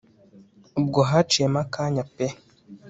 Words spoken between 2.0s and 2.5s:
pe